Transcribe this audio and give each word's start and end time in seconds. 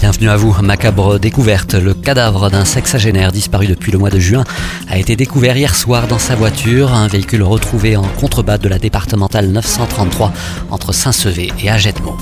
Bienvenue 0.00 0.30
à 0.30 0.36
vous. 0.36 0.56
Macabre 0.62 1.18
découverte. 1.18 1.74
Le 1.74 1.92
cadavre 1.92 2.48
d'un 2.48 2.64
sexagénaire 2.64 3.32
disparu 3.32 3.66
depuis 3.66 3.92
le 3.92 3.98
mois 3.98 4.08
de 4.08 4.18
juin 4.18 4.44
a 4.88 4.96
été 4.96 5.14
découvert 5.14 5.58
hier 5.58 5.76
soir 5.76 6.06
dans 6.06 6.18
sa 6.18 6.36
voiture. 6.36 6.94
Un 6.94 7.06
véhicule 7.06 7.42
retrouvé 7.42 7.98
en 7.98 8.04
contrebas 8.18 8.56
de 8.56 8.66
la 8.70 8.78
départementale 8.78 9.48
933 9.48 10.32
entre 10.70 10.94
Saint-Sevé 10.94 11.52
et 11.62 11.68
Agetmont. 11.68 12.16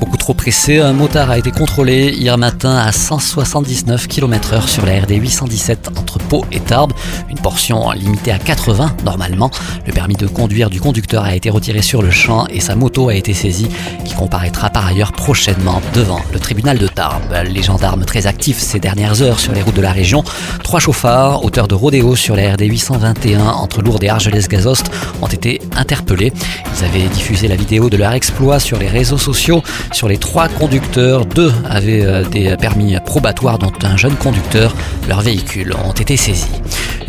Beaucoup 0.00 0.16
trop 0.16 0.34
pressé, 0.34 0.80
un 0.80 0.92
motard 0.92 1.30
a 1.30 1.38
été 1.38 1.52
contrôlé 1.52 2.08
hier 2.08 2.36
matin 2.36 2.76
à 2.76 2.90
179 2.90 4.08
km 4.08 4.54
h 4.54 4.66
sur 4.66 4.84
la 4.84 4.98
RD 4.98 5.12
817 5.12 5.90
entre 5.98 6.18
Pau 6.18 6.44
et 6.50 6.58
Tarbes. 6.58 6.94
Une 7.28 7.38
portion 7.38 7.92
limitée 7.92 8.32
à 8.32 8.38
80 8.38 8.96
normalement. 9.04 9.50
Le 9.86 9.92
permis 9.92 10.16
de 10.16 10.26
conduire 10.26 10.68
du 10.68 10.80
conducteur 10.80 11.24
a 11.24 11.36
été 11.36 11.48
retiré 11.48 11.82
sur 11.82 12.02
le 12.02 12.10
champ 12.10 12.46
et 12.48 12.58
sa 12.60 12.74
moto 12.74 13.08
a 13.08 13.14
été 13.14 13.34
saisie 13.34 13.68
qui 14.04 14.14
comparaîtra 14.14 14.70
par 14.70 14.86
ailleurs 14.86 15.12
prochainement 15.12 15.80
devant 15.94 16.22
le 16.32 16.40
tribunal 16.40 16.78
de 16.78 16.88
Tarbes. 16.88 17.19
Les 17.44 17.62
gendarmes 17.62 18.04
très 18.04 18.26
actifs 18.26 18.58
ces 18.58 18.78
dernières 18.78 19.22
heures 19.22 19.38
sur 19.38 19.52
les 19.52 19.62
routes 19.62 19.76
de 19.76 19.80
la 19.80 19.92
région. 19.92 20.24
Trois 20.62 20.80
chauffards, 20.80 21.44
auteurs 21.44 21.68
de 21.68 21.74
rodéo 21.74 22.16
sur 22.16 22.36
la 22.36 22.52
RD 22.52 22.62
821 22.62 23.44
entre 23.46 23.82
Lourdes 23.82 24.04
et 24.04 24.08
Argelès-Gazost, 24.08 24.90
ont 25.22 25.26
été 25.26 25.60
interpellés. 25.76 26.32
Ils 26.76 26.84
avaient 26.84 27.08
diffusé 27.08 27.48
la 27.48 27.56
vidéo 27.56 27.90
de 27.90 27.96
leur 27.96 28.12
exploit 28.12 28.58
sur 28.60 28.78
les 28.78 28.88
réseaux 28.88 29.18
sociaux. 29.18 29.62
Sur 29.92 30.08
les 30.08 30.18
trois 30.18 30.48
conducteurs, 30.48 31.24
deux 31.26 31.52
avaient 31.68 32.04
euh, 32.04 32.24
des 32.24 32.56
permis 32.56 32.96
probatoires 33.04 33.58
dont 33.58 33.72
un 33.82 33.96
jeune 33.96 34.16
conducteur. 34.16 34.74
Leurs 35.08 35.22
véhicules 35.22 35.74
ont 35.84 35.92
été 35.92 36.16
saisis. 36.16 36.59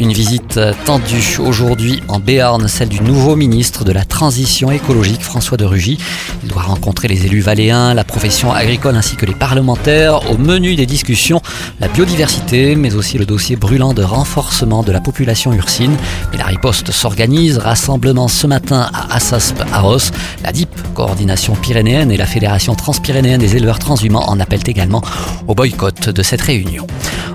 Une 0.01 0.13
visite 0.13 0.59
tendue 0.83 1.37
aujourd'hui 1.39 2.01
en 2.07 2.19
Béarn, 2.19 2.67
celle 2.67 2.89
du 2.89 3.01
nouveau 3.01 3.35
ministre 3.35 3.83
de 3.83 3.91
la 3.91 4.03
Transition 4.03 4.71
écologique, 4.71 5.21
François 5.21 5.57
de 5.57 5.63
Rugy. 5.63 5.99
Il 6.41 6.49
doit 6.49 6.63
rencontrer 6.63 7.07
les 7.07 7.27
élus 7.27 7.41
valéens, 7.41 7.93
la 7.93 8.03
profession 8.03 8.51
agricole 8.51 8.95
ainsi 8.95 9.15
que 9.15 9.27
les 9.27 9.35
parlementaires. 9.35 10.31
Au 10.31 10.39
menu 10.39 10.75
des 10.75 10.87
discussions, 10.87 11.39
la 11.79 11.87
biodiversité, 11.87 12.75
mais 12.75 12.95
aussi 12.95 13.19
le 13.19 13.27
dossier 13.27 13.55
brûlant 13.57 13.93
de 13.93 14.01
renforcement 14.01 14.81
de 14.81 14.91
la 14.91 15.01
population 15.01 15.53
ursine. 15.53 15.95
Mais 16.31 16.39
la 16.39 16.45
riposte 16.45 16.89
s'organise. 16.89 17.59
Rassemblement 17.59 18.27
ce 18.27 18.47
matin 18.47 18.89
à 18.95 19.13
Assasp, 19.13 19.61
Aros. 19.71 20.09
La 20.43 20.51
DIP, 20.51 20.69
coordination 20.95 21.53
pyrénéenne, 21.53 22.11
et 22.11 22.17
la 22.17 22.25
Fédération 22.25 22.73
transpyrénéenne 22.73 23.39
des 23.39 23.55
éleveurs 23.55 23.77
transhumants 23.77 24.27
en 24.27 24.39
appellent 24.39 24.65
également 24.65 25.03
au 25.47 25.53
boycott 25.53 26.09
de 26.09 26.23
cette 26.23 26.41
réunion. 26.41 26.87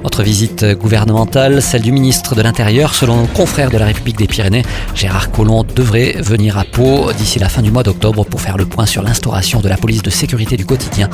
Autre 0.07 0.23
visite 0.23 0.65
gouvernementale, 0.65 1.61
celle 1.61 1.83
du 1.83 1.91
ministre 1.91 2.37
de 2.37 2.41
l'Intérieur. 2.41 2.95
Selon 2.95 3.23
le 3.23 3.27
confrère 3.27 3.73
de 3.73 3.77
la 3.77 3.87
République 3.87 4.17
des 4.17 4.29
Pyrénées, 4.29 4.63
Gérard 4.95 5.33
Collomb 5.33 5.65
devrait 5.65 6.13
venir 6.21 6.57
à 6.57 6.65
Pau 6.65 7.13
d'ici 7.13 7.41
la 7.41 7.49
fin 7.49 7.61
du 7.61 7.73
mois 7.73 7.83
d'octobre 7.83 8.25
pour 8.25 8.41
faire 8.41 8.57
le 8.57 8.67
point 8.67 8.87
sur 8.87 9.03
l'instauration 9.03 9.61
de 9.61 9.69
la 9.69 9.77
police 9.77 10.03
de 10.03 10.11
sécurité 10.11 10.57
du 10.57 10.65
quotidien 10.65 11.11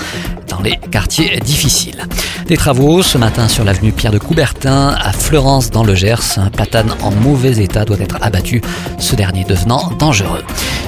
dans 0.47 0.61
les 0.61 0.77
quartiers 0.91 1.41
difficiles. 1.41 2.07
Des 2.47 2.57
travaux 2.57 3.03
ce 3.03 3.19
matin 3.19 3.47
sur 3.47 3.65
l'avenue 3.65 3.93
Pierre 3.93 4.13
de 4.13 4.19
Coubertin 4.19 4.97
à 5.01 5.13
Florence 5.13 5.71
dans 5.71 5.85
le 5.85 5.95
Gers. 5.95 6.39
Un 6.39 6.51
platane 6.51 6.93
en 7.03 7.13
mauvais 7.13 7.63
état 7.63 7.85
doit 7.85 8.01
être 8.01 8.19
abattu, 8.21 8.61
ce 8.99 9.15
dernier 9.15 9.45
devenant 9.45 9.91
dangereux. 9.99 10.43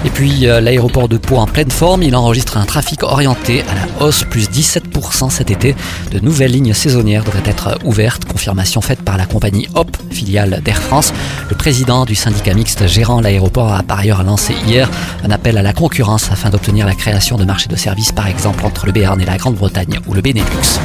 Et 0.05 0.11
puis 0.11 0.47
euh, 0.47 0.61
l'aéroport 0.61 1.09
de 1.09 1.17
Pau 1.17 1.37
en 1.37 1.47
pleine 1.47 1.71
forme, 1.71 2.03
il 2.03 2.17
enregistre 2.17 2.59
un 2.59 2.65
trafic 2.65 3.05
orienté 3.05 3.63
à 3.63 3.75
la 3.75 4.05
hausse, 4.05 4.25
plus 4.25 4.51
17% 4.51 5.31
cet 5.31 5.51
été. 5.51 5.77
De 6.11 6.19
nouvelles 6.19 6.51
lignes 6.51 6.75
saisonnières 6.75 7.25
devraient 7.25 7.43
être 7.47 7.79
ouvertes, 7.85 8.25
confirmation 8.25 8.81
faite 8.81 9.03
par 9.03 9.17
la 9.17 9.25
compagnie 9.25 9.69
HOP, 9.75 9.97
filiale 10.11 10.61
d'Air 10.63 10.83
France. 10.83 11.13
Le 11.49 11.57
président 11.57 12.05
du 12.05 12.17
syndicat 12.17 12.55
mixte 12.55 12.87
gérant 12.89 13.21
l'aéroport 13.21 13.73
a 13.73 13.83
par 13.83 14.01
ailleurs 14.01 14.25
lancé 14.25 14.55
hier 14.67 14.91
un 15.23 15.31
appel 15.31 15.57
à 15.57 15.63
la 15.63 15.73
concurrence 15.73 16.31
afin 16.33 16.51
d'obtenir 16.51 16.85
la 16.85 16.95
création 16.95 17.37
de 17.37 17.45
marchés 17.45 17.69
de 17.69 17.77
services 17.77 18.13
par 18.13 18.27
exemple 18.27 18.67
entre 18.67 18.87
le 18.87 18.93
Béarn 18.93 19.21
et 19.21 19.25
la 19.27 19.39
Grande-Bretagne 19.39 20.01
ou 20.07 20.15
le 20.15 20.21
Benelux. 20.21 20.81